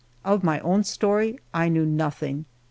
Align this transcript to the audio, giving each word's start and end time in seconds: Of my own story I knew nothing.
Of 0.25 0.43
my 0.43 0.59
own 0.61 0.83
story 0.83 1.39
I 1.53 1.69
knew 1.69 1.85
nothing. 1.85 2.45